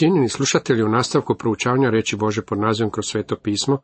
[0.00, 3.78] Cijenjeni slušatelji, u nastavku proučavanja reći Bože pod nazivom kroz sveto pismo,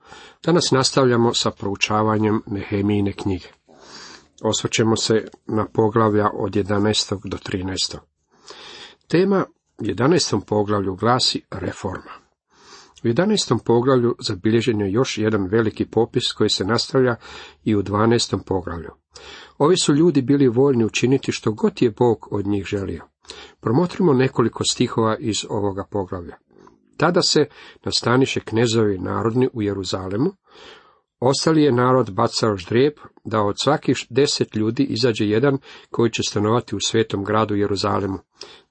[0.45, 3.47] danas nastavljamo sa proučavanjem Nehemijine knjige.
[4.43, 7.29] Osvrćemo se na poglavlja od 11.
[7.29, 7.99] do 13.
[9.09, 9.45] Tema
[9.79, 10.41] 11.
[10.47, 12.13] poglavlju glasi reforma.
[13.05, 13.59] U 11.
[13.65, 17.17] poglavlju zabilježen je još jedan veliki popis koji se nastavlja
[17.65, 18.39] i u 12.
[18.47, 18.91] poglavlju.
[19.59, 23.16] Ovi su ljudi bili voljni učiniti što god je Bog od njih želio.
[23.61, 26.37] Promotrimo nekoliko stihova iz ovoga poglavlja.
[26.97, 27.47] Tada se
[27.85, 30.31] nastaniše knezovi narodni u Jeruzalemu,
[31.21, 32.93] ostali je narod bacao ždrijeb
[33.25, 35.59] da od svakih deset ljudi izađe jedan
[35.91, 38.19] koji će stanovati u svetom gradu Jeruzalemu,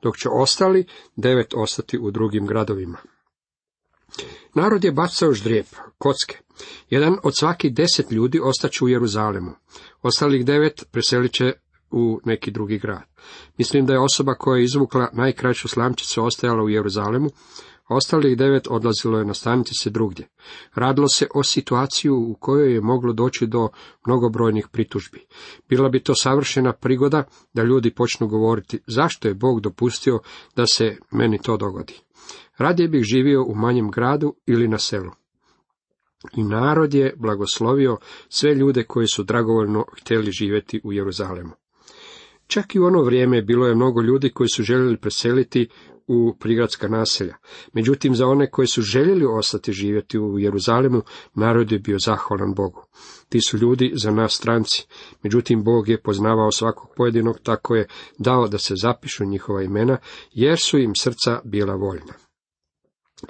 [0.01, 0.85] dok će ostali
[1.15, 2.97] devet ostati u drugim gradovima.
[4.53, 5.65] Narod je bacao ždrijeb,
[5.97, 6.37] kocke.
[6.89, 9.51] Jedan od svakih deset ljudi ostaće u Jeruzalemu.
[10.01, 11.53] Ostalih devet preselit će
[11.91, 13.03] u neki drugi grad.
[13.57, 17.29] Mislim da je osoba koja je izvukla najkraću slamčicu ostajala u Jeruzalemu,
[17.89, 20.27] ostalih devet odlazilo je nastaniti se drugdje.
[20.73, 23.69] Radilo se o situaciju u kojoj je moglo doći do
[24.07, 25.25] mnogobrojnih pritužbi.
[25.69, 27.23] Bila bi to savršena prigoda
[27.53, 30.19] da ljudi počnu govoriti zašto je Bog dopustio
[30.55, 31.93] da se meni to dogodi.
[32.57, 35.11] Radije bih živio u manjem gradu ili na selu.
[36.37, 37.97] I narod je blagoslovio
[38.29, 41.51] sve ljude koji su dragovoljno htjeli živjeti u Jeruzalemu.
[42.47, 45.67] Čak i u ono vrijeme bilo je mnogo ljudi koji su željeli preseliti
[46.07, 47.35] u prigradska naselja.
[47.73, 51.01] Međutim, za one koji su željeli ostati živjeti u Jeruzalemu,
[51.33, 52.85] narod je bio zahvalan Bogu.
[53.29, 54.87] Ti su ljudi za nas stranci.
[55.23, 59.97] Međutim, Bog je poznavao svakog pojedinog, tako je dao da se zapišu njihova imena,
[60.31, 62.13] jer su im srca bila voljna.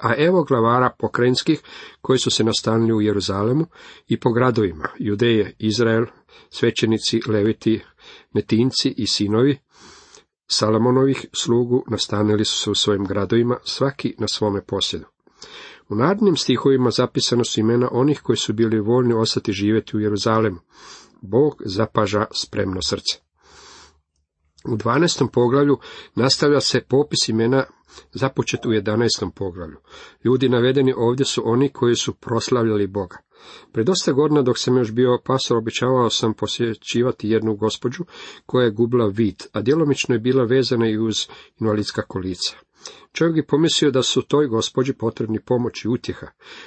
[0.00, 1.60] A evo glavara pokrenjskih
[2.00, 3.66] koji su se nastanili u Jeruzalemu
[4.08, 6.04] i po gradovima, Judeje, Izrael,
[6.50, 7.80] svećenici, leviti,
[8.32, 9.58] netinci i sinovi,
[10.48, 15.04] Salamonovih slugu nastanili su se u svojim gradovima, svaki na svome posjedu.
[15.88, 20.58] U narednim stihovima zapisano su imena onih koji su bili voljni ostati živjeti u Jeruzalemu.
[21.20, 23.25] Bog zapaža spremno srce.
[24.68, 25.28] U 12.
[25.32, 25.78] poglavlju
[26.14, 27.64] nastavlja se popis imena
[28.12, 29.30] započet u 11.
[29.34, 29.76] poglavlju.
[30.24, 33.16] Ljudi navedeni ovdje su oni koji su proslavljali Boga.
[33.72, 38.04] Pred dosta godina dok sam još bio pasor običavao sam posjećivati jednu gospođu
[38.46, 41.28] koja je gubila vid, a djelomično je bila vezana i uz
[41.60, 42.56] invalidska kolica.
[43.12, 46.26] Čovjek je pomislio da su toj gospođi potrebni pomoć i utjeha.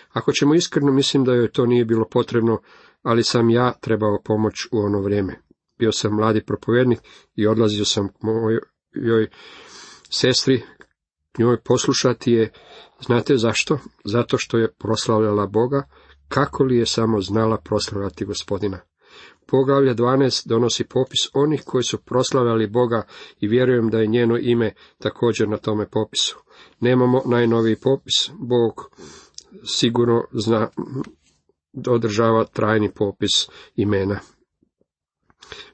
[0.10, 2.62] Ako ćemo iskreno, mislim da joj to nije bilo potrebno,
[3.04, 5.49] ali sam ja trebao pomoć u ono vrijeme.
[5.80, 7.00] Bio sam mladi propovjednik
[7.36, 9.28] i odlazio sam k mojoj
[10.10, 10.64] sestri,
[11.38, 12.52] njoj poslušati je,
[13.06, 13.80] znate zašto?
[14.06, 15.84] Zato što je proslavljala Boga,
[16.28, 18.80] kako li je samo znala proslavljati gospodina.
[19.48, 23.04] Poglavlje 12 donosi popis onih koji su proslavljali Boga
[23.40, 26.40] i vjerujem da je njeno ime također na tome popisu.
[26.80, 28.92] Nemamo najnoviji popis, Bog
[29.66, 30.70] sigurno zna,
[31.88, 34.20] održava trajni popis imena.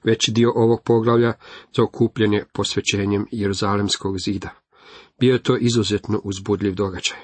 [0.04, 1.34] Veći dio ovog poglavlja
[1.76, 4.50] zaokupljen je posvećenjem Jeruzalemskog zida.
[5.20, 7.18] Bio je to izuzetno uzbudljiv događaj.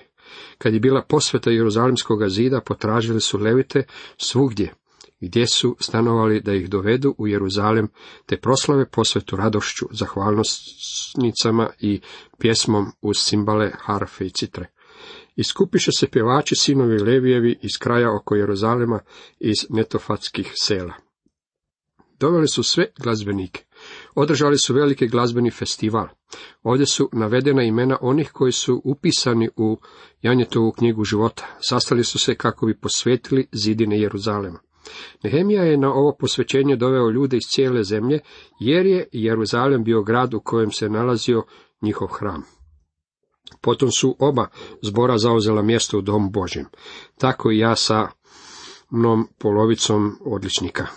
[0.57, 3.83] Kad je bila posveta Jeruzalemskog zida, potražili su levite
[4.17, 4.73] svugdje,
[5.19, 7.87] gdje su stanovali da ih dovedu u Jeruzalem,
[8.25, 12.01] te proslave posvetu radošću, zahvalnostnicama i
[12.39, 14.67] pjesmom uz simbale, harfe i citre.
[15.35, 18.99] Iskupiše se pjevači sinovi Levijevi iz kraja oko Jeruzalema
[19.39, 20.93] iz netofatskih sela.
[22.21, 23.63] Doveli su sve glazbenike.
[24.15, 26.07] Održali su veliki glazbeni festival.
[26.63, 29.79] Ovdje su navedena imena onih koji su upisani u
[30.21, 31.47] Janjetovu knjigu života.
[31.59, 34.59] Sastali su se kako bi posvetili zidine Jeruzalema.
[35.23, 38.19] Nehemija je na ovo posvećenje doveo ljude iz cijele zemlje,
[38.59, 41.43] jer je Jeruzalem bio grad u kojem se nalazio
[41.81, 42.43] njihov hram.
[43.61, 44.47] Potom su oba
[44.81, 46.65] zbora zauzela mjesto u dom Božjem.
[47.17, 48.07] Tako i ja sa
[48.91, 50.87] mnom polovicom odličnika.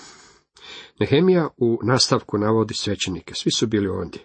[1.00, 4.20] Nehemija u nastavku navodi svećenike, svi su bili ondje.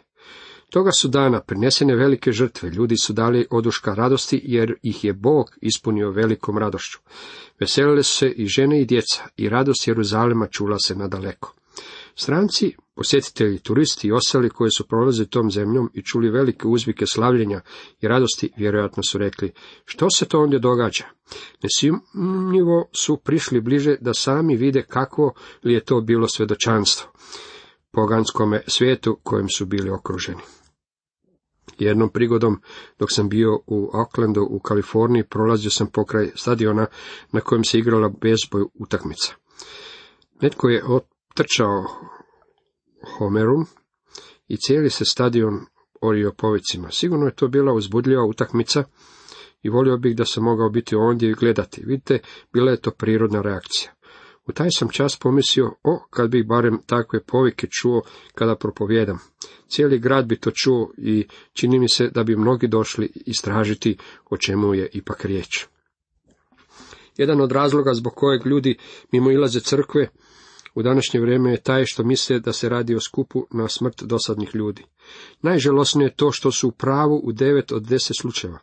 [0.70, 5.58] Toga su dana prinesene velike žrtve, ljudi su dali oduška radosti, jer ih je Bog
[5.62, 7.00] ispunio velikom radošću.
[7.60, 11.54] Veselile se i žene i djeca, i radost Jeruzalema čula se nadaleko.
[12.16, 17.62] Stranci, posjetitelji, turisti i ostali koji su prolazili tom zemljom i čuli velike uzvike slavljenja
[18.02, 19.52] i radosti, vjerojatno su rekli,
[19.86, 21.06] što se to ondje događa?
[21.64, 27.12] Nesumnjivo su prišli bliže da sami vide kako li je to bilo svedočanstvo
[27.92, 30.42] poganskome svijetu kojim su bili okruženi.
[31.78, 32.62] Jednom prigodom,
[33.00, 36.86] dok sam bio u Aucklandu u Kaliforniji, prolazio sam pokraj stadiona
[37.32, 39.34] na kojem se igrala bezboj utakmica.
[40.42, 41.84] Netko je otrčao
[43.18, 43.66] Homerum
[44.48, 45.60] i cijeli se stadion
[46.02, 46.92] orio povicima.
[46.92, 48.84] Sigurno je to bila uzbudljiva utakmica,
[49.62, 51.82] i volio bih da sam mogao biti ondje i gledati.
[51.86, 52.20] Vidite,
[52.54, 53.92] bila je to prirodna reakcija.
[54.46, 58.02] U taj sam čas pomislio, o, kad bih barem takve povike čuo
[58.36, 59.20] kada propovjedam.
[59.68, 63.98] Cijeli grad bi to čuo i čini mi se da bi mnogi došli istražiti
[64.30, 65.66] o čemu je ipak riječ.
[67.18, 68.78] Jedan od razloga zbog kojeg ljudi
[69.12, 70.10] mimo ilaze crkve
[70.80, 74.56] u današnje vrijeme je taj što misle da se radi o skupu na smrt dosadnih
[74.56, 74.84] ljudi.
[75.42, 78.60] Najžalosnije je to što su u pravu u devet od deset slučajeva.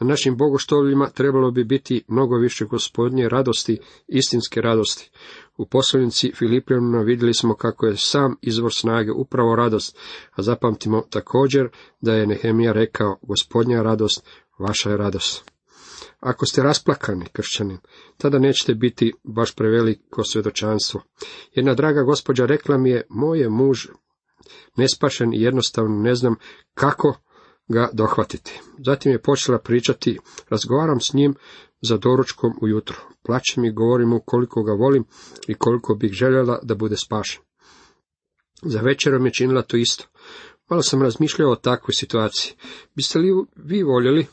[0.00, 3.78] Na našim bogoštovljima trebalo bi biti mnogo više gospodnje radosti,
[4.08, 5.10] istinske radosti.
[5.56, 9.98] U poslanici Filipijanima vidjeli smo kako je sam izvor snage upravo radost,
[10.32, 11.68] a zapamtimo također
[12.00, 14.24] da je Nehemija rekao gospodnja radost,
[14.58, 15.51] vaša je radost.
[16.22, 17.78] Ako ste rasplakani, kršćanin,
[18.16, 21.02] tada nećete biti baš preveliko svjedočanstvo.
[21.52, 23.86] Jedna draga gospođa rekla mi je, moj je muž
[24.76, 26.34] nespašen i jednostavno ne znam
[26.74, 27.14] kako
[27.68, 28.60] ga dohvatiti.
[28.86, 31.34] Zatim je počela pričati, razgovaram s njim
[31.80, 32.96] za doručkom ujutro.
[33.22, 35.04] Plaćem i govorim mu koliko ga volim
[35.48, 37.42] i koliko bih željela da bude spašen.
[38.62, 40.04] Za večerom je činila to isto.
[40.70, 42.52] Malo sam razmišljao o takvoj situaciji.
[42.94, 44.26] Biste li vi voljeli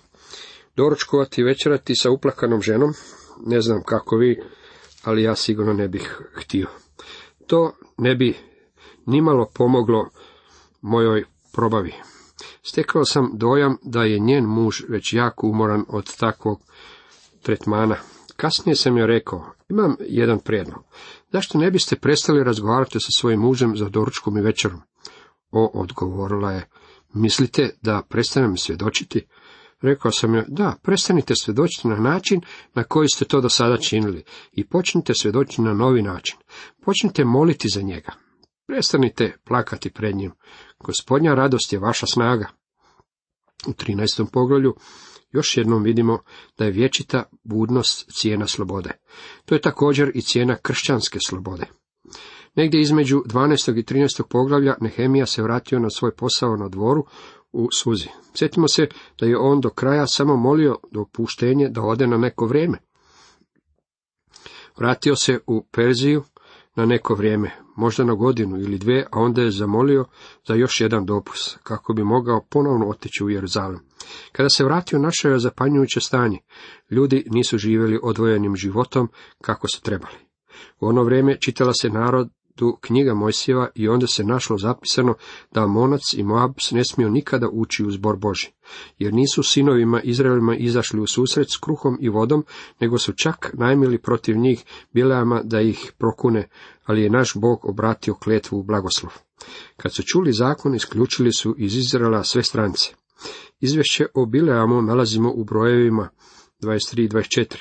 [0.80, 2.94] doručkovati večerati sa uplakanom ženom?
[3.46, 4.42] Ne znam kako vi,
[5.04, 6.68] ali ja sigurno ne bih htio.
[7.48, 8.38] To ne bi
[9.06, 10.10] nimalo pomoglo
[10.82, 11.24] mojoj
[11.54, 11.94] probavi.
[12.64, 16.60] Stekao sam dojam da je njen muž već jako umoran od takvog
[17.42, 17.96] tretmana.
[18.36, 20.84] Kasnije sam joj rekao, imam jedan prijedlog.
[21.34, 24.82] Zašto ne biste prestali razgovarati sa svojim mužem za doručkom i večerom?
[25.52, 26.70] O, odgovorila je,
[27.14, 29.28] mislite da prestanem svjedočiti?
[29.82, 32.42] Rekao sam joj, da, prestanite svjedočiti na način
[32.74, 36.38] na koji ste to do sada činili i počnite svjedočiti na novi način.
[36.86, 38.12] Počnite moliti za njega.
[38.68, 40.32] Prestanite plakati pred njim.
[40.80, 42.48] Gospodnja radost je vaša snaga.
[43.68, 44.26] U 13.
[44.34, 44.76] poglavlju
[45.32, 46.20] još jednom vidimo
[46.58, 48.92] da je vječita budnost cijena slobode.
[49.46, 51.66] To je također i cijena kršćanske slobode.
[52.56, 53.80] Negdje između 12.
[53.80, 54.24] i 13.
[54.30, 57.06] poglavlja Nehemija se vratio na svoj posao na dvoru
[57.52, 58.08] u suzi.
[58.34, 58.88] Sjetimo se
[59.20, 62.78] da je on do kraja samo molio dopuštenje da ode na neko vrijeme.
[64.78, 66.24] Vratio se u Perziju
[66.76, 70.06] na neko vrijeme, možda na godinu ili dvije, a onda je zamolio
[70.48, 73.80] za još jedan dopus, kako bi mogao ponovno otići u Jeruzalem.
[74.32, 76.38] Kada se vratio, našao je zapanjujuće stanje.
[76.90, 79.10] Ljudi nisu živjeli odvojenim životom
[79.42, 80.16] kako su trebali.
[80.80, 85.14] U ono vrijeme čitala se narod tu knjiga Mojsijeva i onda se našlo zapisano
[85.54, 88.48] da Amonac i Moab ne smiju nikada ući u zbor Boži,
[88.98, 92.46] jer nisu sinovima Izraelima izašli u susret s kruhom i vodom,
[92.80, 94.64] nego su čak najmili protiv njih
[94.94, 96.50] Bileama da ih prokune,
[96.86, 99.12] ali je naš Bog obratio kletvu u blagoslov.
[99.78, 102.94] Kad su čuli zakon, isključili su iz Izraela sve strance.
[103.60, 106.10] Izvješće o Bileamu nalazimo u brojevima
[106.62, 107.56] 23 i 24.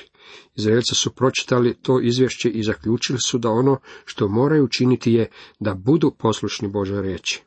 [0.55, 5.73] Izraelci su pročitali to izvješće i zaključili su da ono što moraju učiniti je da
[5.73, 7.43] budu poslušni Božoj riječi.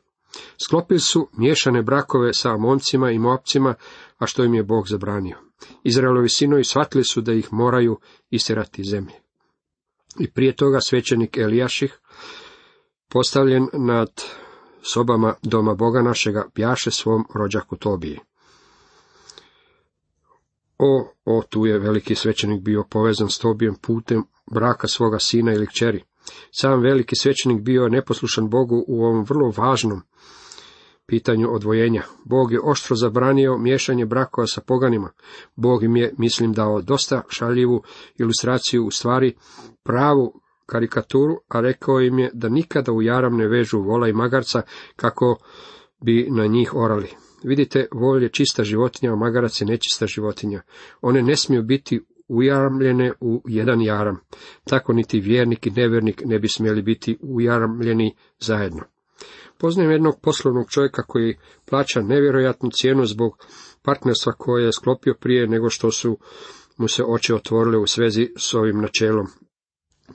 [0.65, 3.75] Sklopili su miješane brakove sa Amoncima i Moapcima,
[4.17, 5.37] a što im je Bog zabranio.
[5.83, 7.99] Izraelovi sinovi shvatili su da ih moraju
[8.29, 9.13] istjerati iz zemlje.
[10.19, 11.99] I prije toga svećenik Elijaših,
[13.09, 14.09] postavljen nad
[14.81, 18.19] sobama doma Boga našega, pjaše svom rođaku Tobiji.
[20.85, 25.67] O, o, tu je veliki svećenik bio povezan s Tobijem putem braka svoga sina ili
[25.67, 26.03] kćeri.
[26.51, 30.01] Sam veliki svećenik bio neposlušan Bogu u ovom vrlo važnom
[31.05, 32.03] pitanju odvojenja.
[32.25, 35.09] Bog je oštro zabranio miješanje brakova sa poganima.
[35.55, 37.83] Bog im je, mislim, dao dosta šaljivu
[38.17, 39.35] ilustraciju, u stvari
[39.83, 44.61] pravu karikaturu, a rekao im je da nikada u jaram ne vežu vola i magarca
[44.95, 45.37] kako
[46.01, 47.09] bi na njih orali.
[47.43, 50.61] Vidite, vol je čista životinja, a magarac je nečista životinja.
[51.01, 54.19] One ne smiju biti ujaramljene u jedan jaram.
[54.63, 58.83] Tako niti vjernik i nevjernik ne bi smjeli biti ujaramljeni zajedno.
[59.57, 63.45] Poznajem jednog poslovnog čovjeka koji plaća nevjerojatnu cijenu zbog
[63.81, 66.17] partnerstva koje je sklopio prije nego što su
[66.77, 69.27] mu se oči otvorile u svezi s ovim načelom.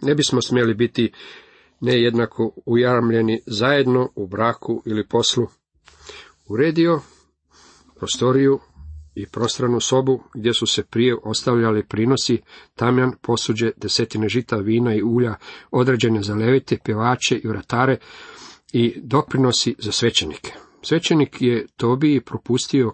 [0.03, 1.13] Ne bismo smjeli biti
[1.81, 5.47] nejednako ujaramljeni zajedno u braku ili poslu.
[6.49, 7.01] Uredio
[7.99, 8.59] prostoriju
[9.15, 12.43] i prostranu sobu gdje su se prije ostavljali prinosi,
[12.75, 15.35] tamjan, posuđe, desetine žita, vina i ulja,
[15.71, 17.97] određene za levite, pjevače i vratare
[18.73, 20.53] i doprinosi za svećenike.
[20.83, 22.93] Svećenik je Tobiji propustio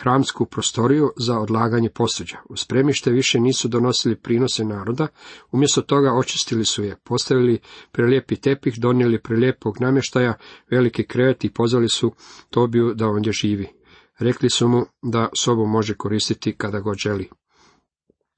[0.00, 2.36] hramsku prostoriju za odlaganje posuđa.
[2.48, 5.06] U spremište više nisu donosili prinose naroda,
[5.50, 7.58] umjesto toga očistili su je, postavili
[7.92, 10.34] prelijepi tepih, donijeli prelijepog namještaja,
[10.70, 12.12] veliki krevet i pozvali su
[12.50, 13.81] Tobiju da ondje živi.
[14.22, 17.28] Rekli su mu da sobu može koristiti kada god želi.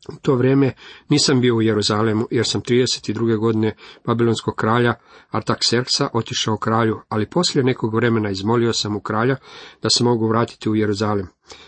[0.09, 0.73] U to vrijeme
[1.09, 3.39] nisam bio u Jeruzalemu, jer sam 32.
[3.39, 3.77] godine
[4.07, 4.95] Babilonskog kralja
[5.33, 9.37] Artaxerxa otišao kralju, ali poslije nekog vremena izmolio sam u kralja
[9.83, 11.27] da se mogu vratiti u Jeruzalem.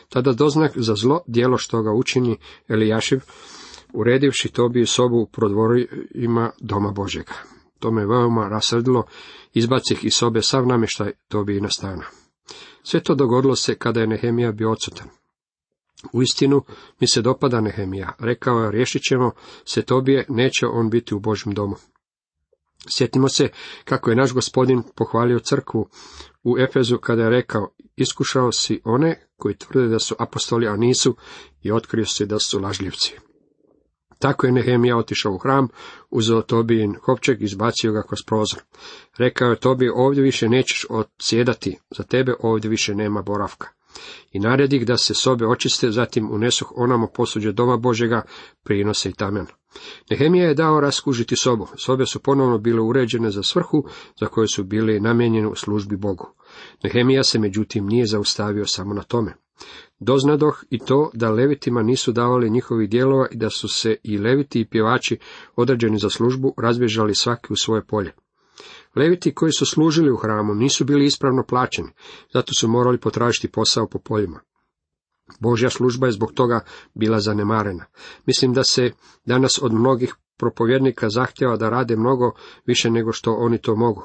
[0.08, 3.20] Tada doznak za zlo dijelo što ga učini Elijašiv,
[3.92, 7.32] uredivši Tobiju sobu u prodvorima doma Božega.
[7.78, 9.04] To me veoma rasrdilo,
[9.54, 12.25] izbacih iz sobe sav namještaj Tobijina stana.
[12.88, 15.08] Sve to dogodilo se kada je Nehemija bio odsutan.
[16.12, 16.64] U istinu
[17.00, 18.12] mi se dopada Nehemija.
[18.18, 19.30] Rekao je, riješit ćemo
[19.64, 21.76] se Tobije, neće on biti u Božjem domu.
[22.96, 23.48] Sjetimo se
[23.84, 25.88] kako je naš gospodin pohvalio crkvu
[26.44, 31.16] u Efezu kada je rekao, iskušao si one koji tvrde da su apostoli, a nisu,
[31.62, 33.14] i otkrio se da su lažljivci.
[34.18, 35.68] Tako je Nehemija otišao u hram,
[36.10, 38.62] uzeo Tobijin kovčeg i izbacio ga kroz prozor.
[39.18, 43.68] Rekao je Tobi, ovdje više nećeš odsjedati, za tebe ovdje više nema boravka.
[44.32, 48.22] I naredi da se sobe očiste, zatim unesu onamo posuđe doma Božega,
[48.64, 49.46] prinose i tamen.
[50.10, 51.68] Nehemija je dao raskužiti sobu.
[51.76, 53.84] Sobe su ponovno bile uređene za svrhu
[54.20, 56.34] za koje su bile namijenjene u službi Bogu.
[56.84, 59.34] Nehemija se međutim nije zaustavio samo na tome.
[59.98, 64.60] Doznadoh i to da levitima nisu davali njihovih dijelova i da su se i leviti
[64.60, 65.18] i pjevači
[65.56, 68.12] određeni za službu razbježali svaki u svoje polje.
[68.96, 71.88] Leviti koji su služili u hramu nisu bili ispravno plaćeni,
[72.32, 74.40] zato su morali potražiti posao po poljima.
[75.40, 76.60] Božja služba je zbog toga
[76.94, 77.84] bila zanemarena.
[78.26, 78.90] Mislim da se
[79.24, 82.32] danas od mnogih propovjednika zahtjeva da rade mnogo
[82.66, 84.02] više nego što oni to mogu.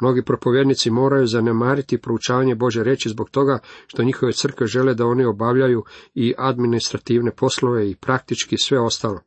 [0.00, 5.24] Mnogi propovjednici moraju zanemariti proučavanje Bože reći zbog toga što njihove crkve žele da oni
[5.24, 9.20] obavljaju i administrativne poslove i praktički sve ostalo.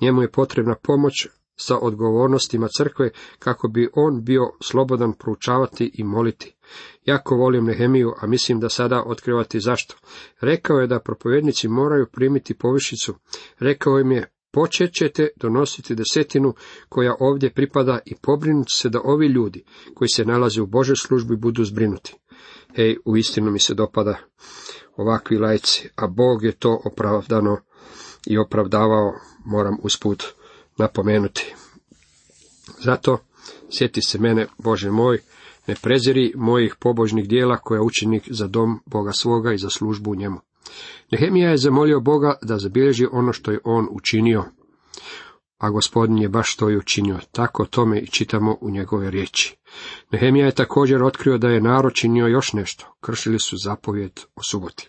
[0.00, 1.28] Njemu je potrebna pomoć
[1.66, 6.54] sa odgovornostima crkve kako bi on bio slobodan proučavati i moliti.
[7.04, 9.94] Jako volim Nehemiju, a mislim da sada otkrivati zašto.
[10.40, 13.14] Rekao je da propovjednici moraju primiti povišicu.
[13.58, 16.54] Rekao im je, počet ćete donositi desetinu
[16.88, 19.64] koja ovdje pripada i pobrinuti se da ovi ljudi
[19.94, 22.14] koji se nalaze u Božoj službi budu zbrinuti.
[22.76, 24.18] Hej, u istinu mi se dopada
[24.96, 27.56] ovakvi lajci, a Bog je to opravdano
[28.26, 29.12] i opravdavao,
[29.44, 30.24] moram usput
[30.78, 31.54] napomenuti.
[32.78, 33.18] Zato,
[33.70, 35.18] sjeti se mene, Bože moj,
[35.66, 40.14] ne preziri mojih pobožnih dijela koja učinik za dom Boga svoga i za službu u
[40.14, 40.40] njemu.
[41.10, 44.44] Nehemija je zamolio Boga da zabilježi ono što je on učinio,
[45.58, 47.18] a gospodin je baš to i učinio.
[47.32, 49.56] Tako tome i čitamo u njegove riječi.
[50.10, 52.96] Nehemija je također otkrio da je narod činio još nešto.
[53.00, 54.88] Kršili su zapovjed o suboti.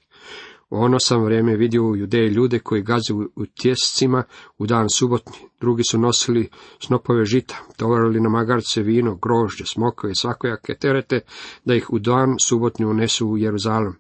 [0.69, 4.23] U ono sam vrijeme vidio u Judeji ljude koji gaze u tjescima
[4.57, 5.37] u dan subotni.
[5.59, 11.19] Drugi su nosili snopove žita, tovarili na magarce vino, grožđe, smokove i svakojake terete,
[11.65, 13.95] da ih u dan subotni unesu u Jeruzalem.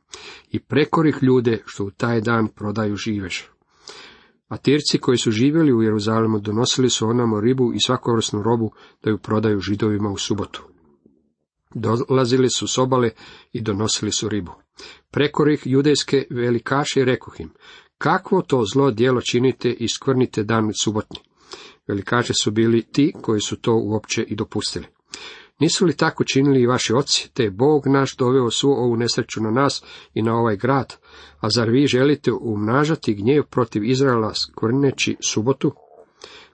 [0.51, 3.41] I prekorih ljude što u taj dan prodaju živež.
[4.47, 8.71] A tirci koji su živjeli u Jeruzalemu donosili su onamo ribu i svakovrsnu robu
[9.03, 10.63] da ju prodaju židovima u subotu.
[11.75, 13.09] Dolazili su s obale
[13.53, 14.51] i donosili su ribu.
[15.13, 17.49] Prekorih judejske velikaši rekoh im,
[17.97, 21.19] kakvo to zlo djelo činite i skvrnite dan subotni.
[21.87, 24.85] Velikaši su bili ti koji su to uopće i dopustili.
[25.59, 29.51] Nisu li tako činili i vaši oci, te Bog naš doveo svu ovu nesreću na
[29.51, 30.95] nas i na ovaj grad,
[31.39, 35.71] a zar vi želite umnažati gnjev protiv Izraela skvrneći subotu?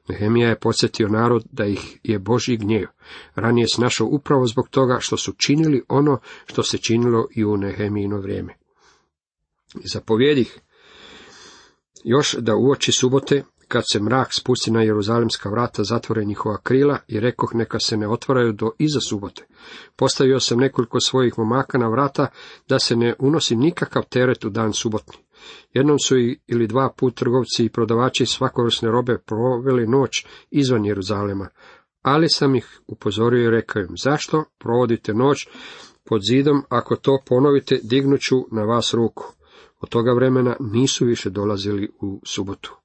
[0.09, 2.87] Nehemija je podsjetio narod da ih je Božji gnjev.
[3.35, 8.19] Ranije snašao upravo zbog toga što su činili ono što se činilo i u Nehemijino
[8.19, 8.53] vrijeme.
[9.75, 10.59] I zapovjedih
[12.03, 17.19] još da uoči subote, kad se mrak spusti na Jeruzalemska vrata, zatvore njihova krila i
[17.19, 19.47] rekoh neka se ne otvaraju do iza subote.
[19.95, 22.27] Postavio sam nekoliko svojih momaka na vrata
[22.69, 25.28] da se ne unosi nikakav teret u dan subotni.
[25.73, 26.15] Jednom su
[26.47, 31.49] ili dva put trgovci i prodavači svakovrsne robe proveli noć izvan Jeruzalema,
[32.01, 35.47] ali sam ih upozorio i rekao im, zašto provodite noć
[36.05, 39.23] pod zidom, ako to ponovite, dignuću na vas ruku.
[39.79, 42.75] Od toga vremena nisu više dolazili u subotu.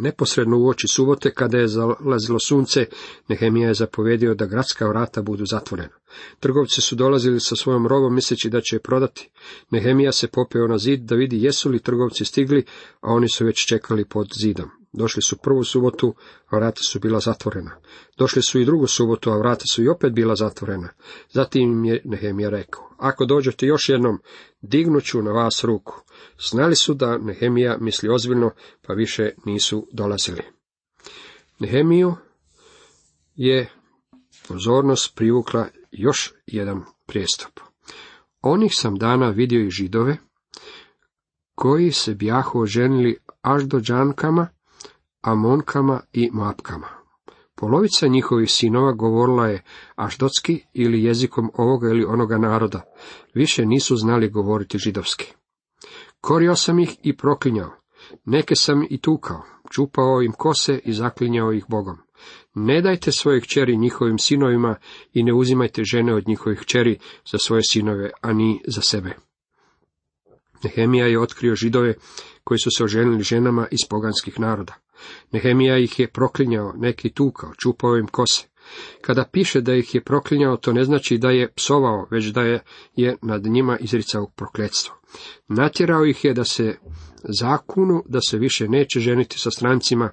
[0.00, 2.86] Neposredno u oči subote, kada je zalazilo sunce,
[3.28, 5.94] Nehemija je zapovedio da gradska vrata budu zatvorena.
[6.40, 9.30] Trgovci su dolazili sa svojom robom misleći da će je prodati.
[9.70, 12.64] Nehemija se popeo na zid da vidi jesu li trgovci stigli,
[13.00, 14.70] a oni su već čekali pod zidom.
[14.92, 16.14] Došli su prvu subotu,
[16.46, 17.76] a vrata su bila zatvorena.
[18.18, 20.88] Došli su i drugu subotu, a vrata su i opet bila zatvorena.
[21.30, 24.18] Zatim im je Nehemija rekao, ako dođete još jednom,
[24.60, 25.94] dignuću na vas ruku.
[26.50, 28.50] Znali su da Nehemija misli ozbiljno,
[28.86, 30.42] pa više nisu dolazili.
[31.58, 32.14] Nehemiju
[33.34, 33.70] je
[34.48, 37.60] pozornost privukla još jedan prijestup.
[38.40, 40.16] Onih sam dana vidio i židove,
[41.54, 44.48] koji se bjahu oženili Aždođankama,
[45.20, 46.97] Amonkama i Mapkama.
[47.60, 49.62] Polovica njihovih sinova govorila je
[49.96, 52.82] aždotski ili jezikom ovoga ili onoga naroda.
[53.34, 55.32] Više nisu znali govoriti židovski.
[56.20, 57.70] Korio sam ih i proklinjao.
[58.24, 61.96] Neke sam i tukao, čupao im kose i zaklinjao ih Bogom.
[62.54, 64.76] Ne dajte svoje kćeri njihovim sinovima
[65.12, 66.98] i ne uzimajte žene od njihovih kćeri
[67.32, 69.16] za svoje sinove, a ni za sebe.
[70.64, 71.94] Nehemija je otkrio židove
[72.48, 74.74] koji su se oženili ženama iz poganskih naroda.
[75.32, 78.46] Nehemija ih je proklinjao, neki tukao, čupao im kose.
[79.00, 82.60] Kada piše da ih je proklinjao, to ne znači da je psovao, već da je,
[82.96, 84.94] je nad njima izricao prokletstvo.
[85.48, 86.78] Natjerao ih je da se
[87.40, 90.10] zakunu, da se više neće ženiti sa strancima,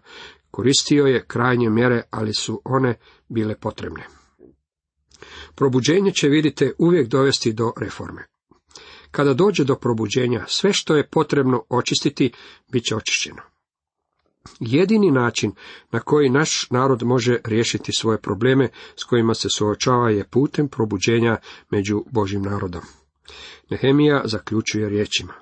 [0.52, 2.96] koristio je krajnje mjere, ali su one
[3.30, 4.04] bile potrebne.
[5.56, 8.35] Probuđenje će, vidite, uvijek dovesti do reforme.
[9.16, 12.32] Kada dođe do probuđenja, sve što je potrebno očistiti,
[12.72, 13.42] bit će očišćeno.
[14.60, 15.52] Jedini način
[15.92, 21.38] na koji naš narod može riješiti svoje probleme s kojima se suočava je putem probuđenja
[21.70, 22.82] među Božim narodom.
[23.70, 25.34] Nehemija zaključuje riječima.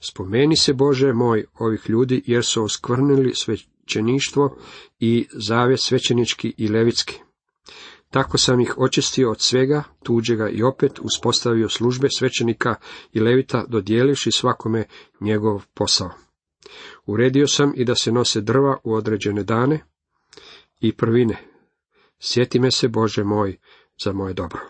[0.00, 4.56] Spomeni se Bože moj ovih ljudi jer su oskvrnili svećeništvo
[5.00, 7.20] i zavjet svećenički i levitski.
[8.12, 12.74] Tako sam ih očistio od svega, tuđega i opet uspostavio službe svećenika
[13.12, 14.84] i levita, dodijelivši svakome
[15.20, 16.10] njegov posao.
[17.06, 19.80] Uredio sam i da se nose drva u određene dane
[20.80, 21.36] i prvine.
[22.18, 23.58] Sjeti me se, Bože moj,
[24.04, 24.60] za moje dobro.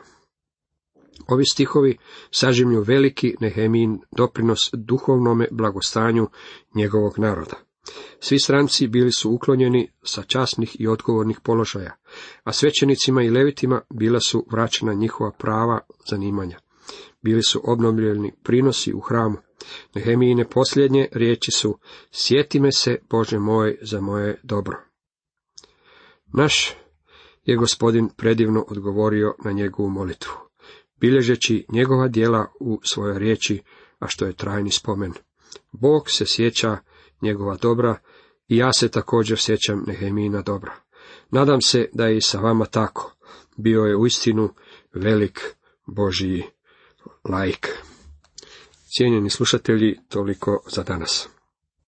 [1.29, 1.99] Ovi stihovi
[2.31, 6.29] sažimlju veliki Nehemijin doprinos duhovnome blagostanju
[6.75, 7.57] njegovog naroda.
[8.21, 11.97] Svi stranci bili su uklonjeni sa časnih i odgovornih položaja,
[12.45, 16.59] a svećenicima i levitima bila su vraćena njihova prava zanimanja.
[17.23, 19.37] Bili su obnovljeni prinosi u hramu.
[19.95, 21.79] Nehemijine posljednje riječi su,
[22.11, 24.79] sjeti me se, Bože moj, za moje dobro.
[26.33, 26.75] Naš
[27.45, 30.33] je gospodin predivno odgovorio na njegovu molitvu,
[31.01, 33.63] bilježeći njegova dijela u svojoj riječi,
[33.99, 35.13] a što je trajni spomen.
[35.73, 36.79] Bog se sjeća
[37.23, 37.99] njegova dobra
[38.49, 40.75] i ja se također sjećam Nehemijina dobra.
[41.31, 43.15] Nadam se da je i sa vama tako.
[43.57, 44.55] Bio je uistinu
[44.95, 45.41] velik
[45.87, 46.43] Božiji
[47.29, 47.69] laik.
[48.97, 51.29] Cijenjeni slušatelji, toliko za danas.